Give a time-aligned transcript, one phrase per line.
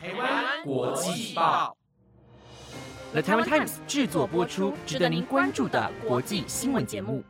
[0.00, 1.76] 台湾国际报
[3.10, 7.24] ，The Taiwan Times 制作播出，值得您关注的国际新闻节目。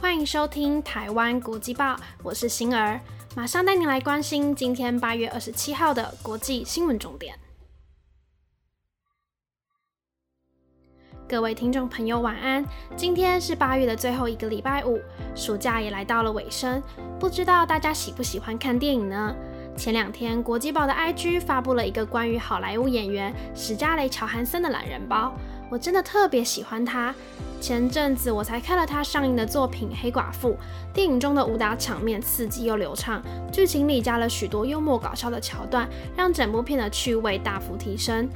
[0.00, 3.00] 欢迎收听台湾国际报，我是星儿，
[3.34, 7.36] 马上带您来关心今天八月二十七号的国际新闻重点。
[11.28, 12.64] 各位听众朋友，晚安！
[12.96, 14.98] 今天是八月的最后一个礼拜五，
[15.34, 16.82] 暑假也来到了尾声。
[17.20, 19.36] 不知道大家喜不喜欢看电影呢？
[19.76, 25.34] 前两天，国际报的 IG 发布了一个关于好莱坞演员史嘉蕾·乔韩森的懒人包，
[25.70, 27.14] 我真的特别喜欢他。
[27.60, 30.52] 前阵子我才看了他上映的作品《黑寡妇》，
[30.94, 38.26] 电影中的武打场面刺激又流畅，剧情里加了许多幽默搞笑的桥段，让整部片的趣味大幅提升。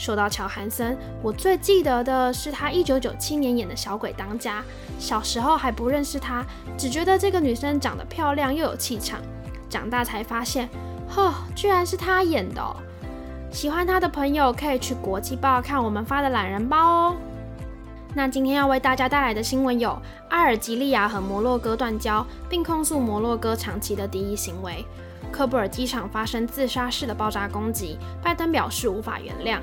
[0.00, 4.64] 说到乔韩森，我最记得的是他一九九七年演的小鬼当家。
[4.98, 6.42] 小时候还不认识他，
[6.78, 9.20] 只觉得这个女生长得漂亮又有气场。
[9.68, 10.66] 长大才发现，
[11.06, 12.76] 呵，居然是他演的。
[13.52, 17.16] 喜欢他的朋友可以去国际报看我们发的懒人包哦。
[18.14, 24.82] 那今天要为大家带来的新闻有：阿尔及利亚和摩洛哥断交，并控诉摩洛哥长期的敌意行为；
[25.30, 29.60] 科布尔机场发生自杀式的爆炸攻击，拜登表示无法原谅。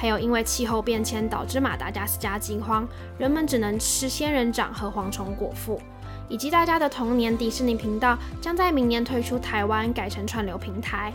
[0.00, 2.86] 还有，因为气候变迁导致马达加斯加饥荒，
[3.18, 5.82] 人们只能吃仙人掌和蝗虫果腹，
[6.28, 11.12] 以及大家的童年迪士尼频道将在明年推出台湾改成串流平台，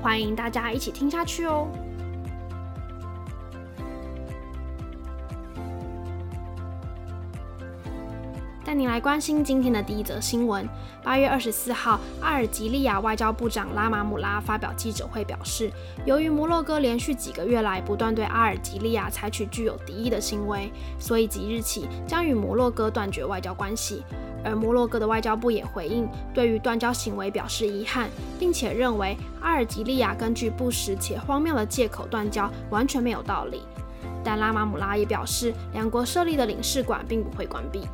[0.00, 1.68] 欢迎大家一起听下去哦。
[8.82, 10.68] 您来关心今天的第一则新闻。
[11.04, 15.70] 八月二十四号，阿尔及利亚外交部长拉马姆拉发表记者会表示，
[16.04, 24.02] 由于摩洛哥连续几个月来不断对阿尔及利亚采取具有敌意的行为，所以即日起将与摩洛哥断绝外交关系。
[24.44, 33.62] 而摩洛哥的外交部也回应，对于断交行为表示遗憾，并且认为阿尔及利亚根据不实且荒谬的借口断交完全没有道理。
[34.24, 37.86] 但拉马姆拉也表示，两国设立的领事馆并不会关闭。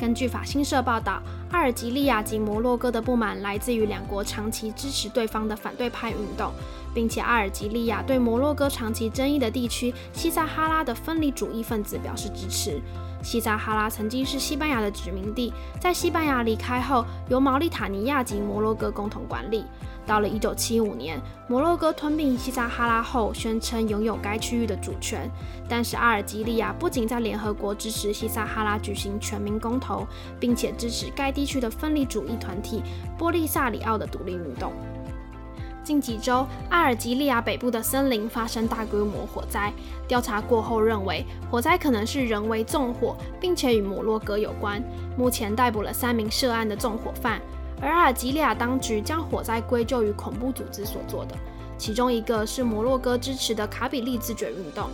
[0.00, 6.52] 根据法新社报道，阿尔及利亚及摩洛哥的不满来自于两国长期支持对方的反对派运动，
[6.94, 12.80] 并且阿尔及利亚对摩洛哥长期争议的地区西撒哈拉的分离主义分子表示支持。
[13.26, 19.64] 西撒哈拉曾经是西班牙的殖民地，在西班牙离开后，由毛里塔尼亚及摩洛哥共同管理。
[20.06, 25.28] 到了1975年，摩洛哥吞并西撒哈拉后，宣称拥有该区域的主权。
[25.68, 30.06] 但是阿尔及利亚不仅在联合国支持西撒哈拉举行全民公投，
[30.38, 32.80] 并且支持该地区的分离主义团体
[33.18, 34.72] 波利萨里奥的独立运动。
[35.86, 39.72] 近几周，阿尔及利亚北部的森林发生大规模火灾。
[40.08, 44.82] 调查过后认为，火灾可能是人为纵火，并且与摩洛哥有关。
[45.16, 47.40] 目前逮捕了三名涉案的纵火犯。
[47.80, 51.36] 而阿尔及利亚当局将火灾归咎于恐怖组织所做的，
[51.78, 54.90] 其中一个是摩洛哥支持的卡比利自决运动。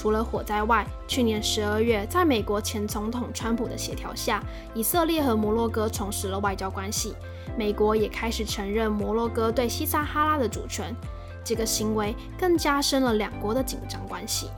[0.00, 7.14] 除了火灾外，去年十二月，在美国前总统川普的协调下，以色列和摩洛哥重拾了外交关系，
[7.54, 10.96] 美国也开始承认摩洛哥对西撒哈拉的主权。
[11.44, 14.48] 这个行为更加深了两国的紧张关系。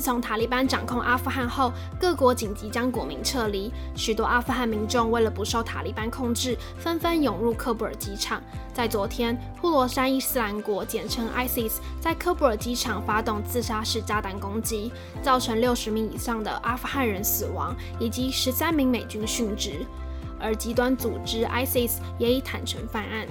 [0.00, 3.70] 自从塔利班掌控阿富汗后，各国紧急将国民撤离。
[3.94, 8.42] 许多阿富汗民众为了不受塔利班控制，纷纷涌入喀布尔机场。
[8.72, 14.90] 在昨天，呼罗山伊斯兰国（简称 ISIS） 在喀布尔机场发动自杀式炸弹攻击，
[15.22, 19.84] 造成六十名以上的阿富汗人死亡，以及十三名美军殉职。
[20.40, 23.26] 而极端组织 ISIS 也已坦诚犯案。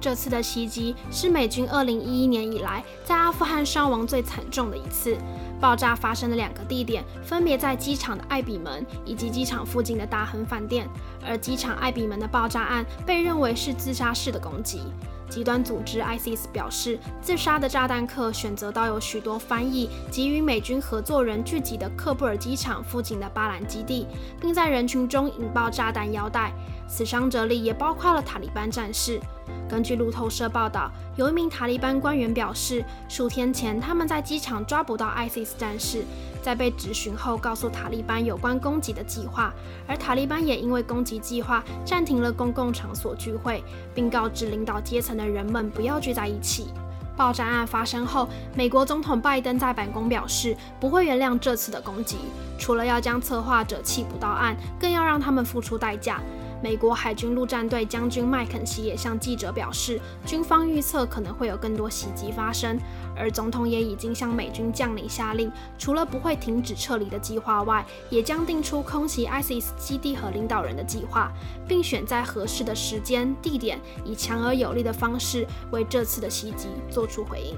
[0.00, 5.16] 这次的袭击是美军2011年以来在阿富汗伤亡最惨重的一次。
[5.60, 10.88] 爆炸发生的两个地点分别在机场的艾比门以及机场附近的大亨饭店，
[11.26, 14.82] 而机场艾比门的爆炸案被认为是自杀式的攻击。
[15.28, 24.06] 极端组织 ISIS 表示，自杀的炸弹客选择到有许多翻译及与美军合作人聚集的克布尔机场附近的巴兰基地，
[24.40, 26.52] 并在人群中引爆炸弹腰带。
[26.88, 29.20] 死伤者里也包括了塔利班战士。
[29.68, 36.04] 根据路透社报道，有一名塔利班官员表示，数天前他们在机场抓捕到 ISIS 战士，
[36.42, 39.52] 在被质询后告诉塔利班有关攻击的计划，
[39.86, 43.62] 而塔利班也因为攻击计划暂停了公共场所聚会，
[43.94, 46.68] 并告知领导阶层的人们不要聚在一起。
[47.14, 52.16] 爆炸案发生后，美国总统拜登在白宫表示不会原谅这次的攻击，
[52.58, 56.22] 除了要将策划者缉捕到案，更要让他们付出代价。
[56.60, 62.78] 美国海军陆战队将军麦肯锡也向记者表示，军方预测可能会有更多袭击发生，
[63.16, 71.32] 而总统也已经向美军将领下令，除了不会停止撤离的计划外，也将定出空袭 ISIS 基地和领导人的计划，
[71.68, 77.56] 并选在合适的时间、地点，以强而有力的方式为这次的袭击做出回应。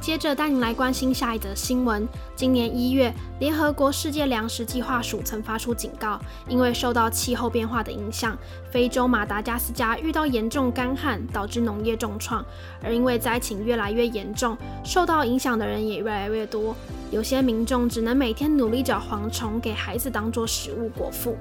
[0.00, 2.08] 接着带您来关心下一则新闻。
[2.34, 6.18] 今年一月，联合国世界粮食计划署曾发出警告，
[6.48, 8.36] 因为受到气候变化的影响，
[8.70, 12.42] 非洲马达加斯加遇到严重干旱，导致农业重创。
[12.82, 16.74] 而因为灾情越来越严重，受到影响的人也越来越多，
[17.10, 21.36] 有些民众只能每天努力找蝗虫给孩子当做食物果腹。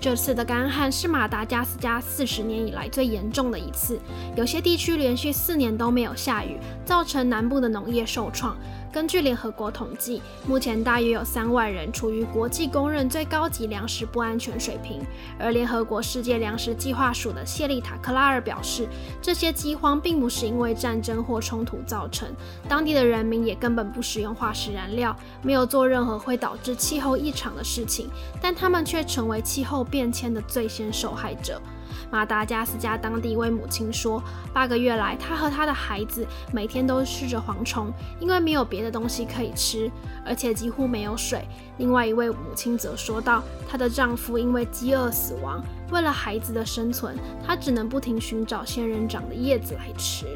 [0.00, 3.98] 这次的干旱是马达加斯加四十年以来最严重的一次，
[4.36, 8.56] 有些地区连续四年都没有下雨，造成南部的农业受创。
[8.90, 15.00] 根据联合国统计，目前大约有三万人处于国际公认最高级粮食不安全水平。
[15.38, 18.88] 而联合国世界粮食计划署的谢利塔克拉尔表示，
[19.20, 22.28] 这些饥荒并不是因为战争或冲突造成，
[22.68, 28.08] 当地的人民也根本不使用化石燃料，没有做任何会导致气候异常的事情，
[28.40, 31.60] 但他们却成为气候变迁的最先受害者。
[32.10, 34.22] 马达加斯加当地一位母亲说，
[34.52, 39.90] 八个月来，她和她的孩子每天都吃着蝗虫，因为没有别的东西可以吃，
[40.24, 41.46] 而且几乎没有水。
[41.78, 47.16] 另外一位母亲则说道，她的丈夫因为饥饿死亡，为了孩子的生存，
[47.46, 50.26] 她只能不停寻找仙人掌的叶子来吃。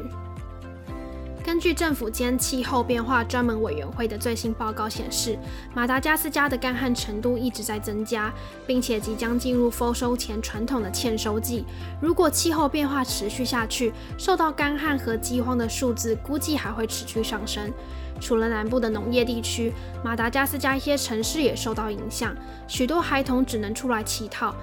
[1.53, 5.37] 根据政府间气候变化专门委员会的最新报告显示，
[5.75, 8.33] 马达加斯加的干旱程度一直在增加，
[8.65, 11.63] 并且即将进入丰收前传统的欠收季。
[12.01, 17.71] 如果气候变化持续下去，受到干旱和饥荒的数字估计还会持续上升。
[18.19, 19.71] 除了南部的农业地区，
[20.03, 22.35] 马达加斯加一些城市也受到影响，
[22.67, 24.55] 许多孩童只能出来乞讨。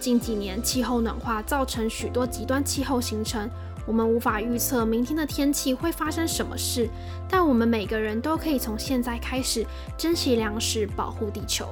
[0.00, 3.48] 近几年气候暖化造成许多极端气候形成。
[3.84, 6.88] 我们无法预测明天的天气会发生什么事，
[7.28, 11.66] 但我们每个人都可以从现在开始珍惜粮食，保护地球。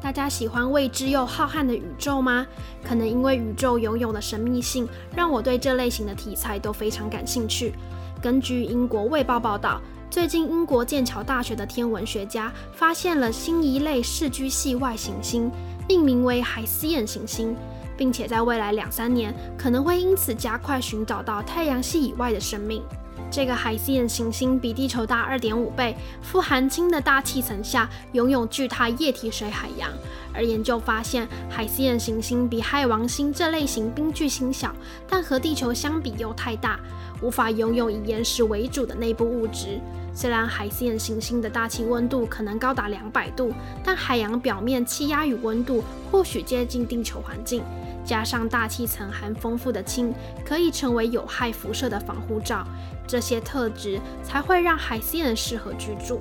[0.00, 2.46] 大家喜欢未知又浩瀚的宇宙吗？
[2.82, 7.74] 可能因为宇宙拥有的神秘性，让我对这类型的题材都非常感兴趣。
[8.20, 9.80] 根据英国《卫报》报道。
[10.12, 15.50] 最近，英国剑桥大学的天文学家发现了新一类视居系外行星，
[15.88, 17.56] 命名为海斯眼行星，
[17.96, 22.82] 并且在未来两三年可能会因此加快寻找到太阳系以外的生命。
[23.30, 29.90] 这个海斯眼行星比地球大二点五倍，富含氢的大气层下拥有巨大液体水海洋。
[30.34, 34.74] 而研究发现，海斯眼行星比海王星这类型冰巨星小，
[35.08, 36.78] 但和地球相比又太大，
[37.22, 39.80] 无法拥有以岩石为主的内部物质。
[40.14, 47.62] 虽然海斯眼行星的大气温度可能高达两百度，但海洋表面气压与温度或许接近地球环境，
[48.04, 50.14] 加上大气层含丰富的氢，
[50.44, 52.66] 可以成为有害辐射的防护罩。
[53.06, 56.20] 这些特质才会让海斯眼适合居住。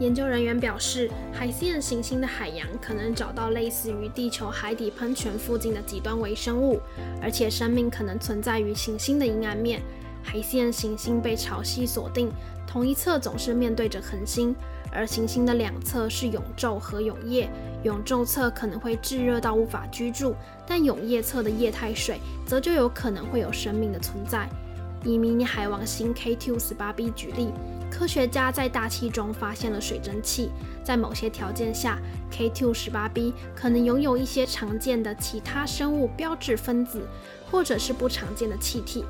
[0.00, 6.80] 研究人员表示，海斯眼行星的海洋可能找到类似于地球海底喷泉附近的极端微生物，
[7.22, 9.80] 而且生命可能存在于行星的阴暗面。
[10.22, 12.30] 海线行星被潮汐锁定。
[12.66, 14.54] 同一侧总是面对着恒星，
[14.90, 17.50] 而行星的两侧是永昼和永夜。
[17.82, 20.34] 永昼侧可能会炙热到无法居住，
[20.66, 24.48] 但永夜侧的液态水则就有可能会有生命的存在。
[25.04, 27.50] 以迷你海王星 K2-18b 举例，
[27.90, 30.48] 科学家在大气中发现了水蒸气，
[30.84, 31.98] 在某些条件下
[32.30, 37.02] ，K2-18b 可能拥有一些常见的其他生物标志分子，
[37.50, 39.04] 或者是不常见的气体。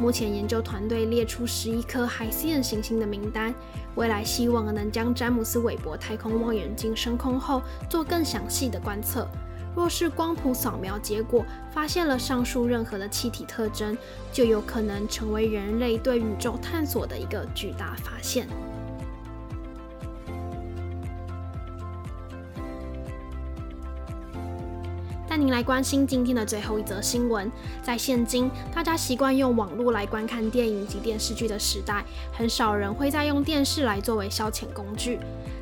[0.00, 3.54] 目前研究团队列出十一颗海星行星的名单，
[3.94, 9.28] 未来希望能将詹姆斯韦伯太空望远镜升空后做更详细的观测。
[9.74, 13.96] 若是光谱扫描结果发现了上述任何的气体特征，
[14.32, 18.46] 就有可能成为人类对宇宙探索的一个巨大发现。
[25.44, 27.52] 您来关心今天的最后一则新闻。
[27.82, 35.18] 在现今大家习惯用网络来观看电影及电视剧的时代，很少人会再用电视来作为消遣工具。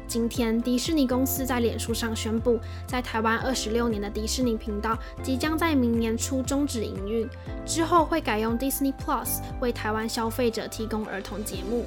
[0.06, 7.28] 今天，迪士尼公司在脸书上宣布，在台湾二十六年的迪士尼频道即将在明年初终止营运，
[7.66, 11.84] 之后会改用 Disney Plus 为台湾消费者提供儿童节目。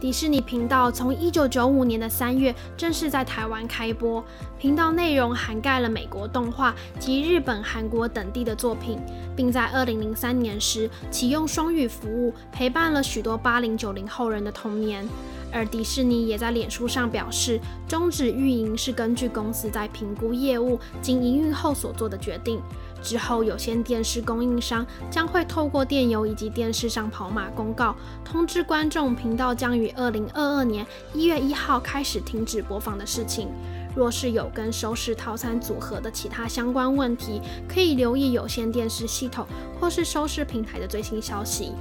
[0.00, 4.24] 迪士尼频道从一九九五年的三月正式在台湾开播，
[4.58, 8.98] 频道内容涵盖了美国动画及日本、韩国等地的作品，
[9.36, 15.06] 并在二零零三年时启用双语服务，陪伴了许多八零九零后人的童年。
[15.52, 22.62] 而迪士尼也在脸书上表示，终止运营是根据公司在评估业务经营运后所做的决定。
[23.02, 33.48] 之后，有线电视供应商将会透过电邮以及电视上跑马公告，通知观众频道将于二零二二年一月一号开始停止播放的事情。
[33.96, 39.44] 若是有跟收视套餐组合的其他相关问题，可以留意有线电视系统
[39.80, 41.72] 或是收视平台的最新消息。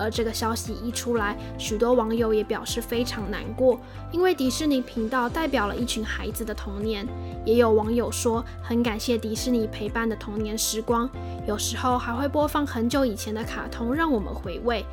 [0.00, 3.78] 而这个消息一出来，许多网友也表示非常难过，
[4.10, 7.06] 因为迪士尼频道代表了一群孩子的童年。
[7.44, 11.08] 也有网友说，很感谢迪士尼陪伴的童年时光，
[11.46, 14.84] 有时候还会播放很久以前的卡通让我们回味。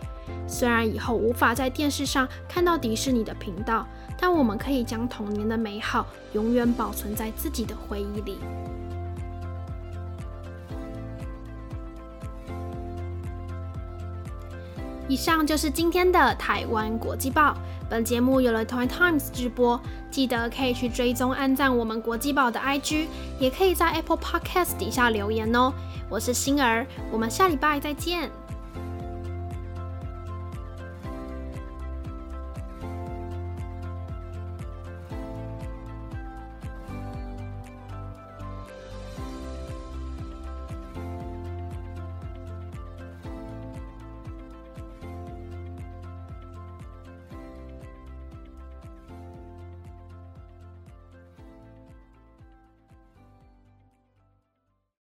[0.46, 3.88] 虽然以后无法在电视上看到迪士尼的频道，
[4.20, 8.38] 但我们可以将童年的美好永远保存在自己的回忆里。
[15.08, 17.56] 以上就是今天的台湾国际报。
[17.90, 19.80] 本节目有了 Toy Times 直播，
[20.12, 23.08] 记得可以去追踪、安赞我们国际报的 IG，
[23.40, 25.72] 也可以在 Apple Podcast 底下留言哦。
[26.10, 28.30] 我是星儿，我们下礼拜再见。